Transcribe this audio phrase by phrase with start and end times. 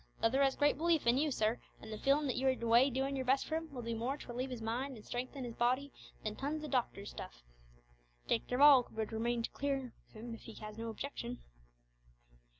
[0.19, 3.15] Leather has great belief in you, sir, and the feelin' that you are away doin'
[3.15, 5.91] your best for him will do more to relieve his mind and strengthen his body
[6.23, 7.43] than tons o' doctor's stuff.
[8.27, 11.43] Dick Darvall could remain to take care of him if he has no objection."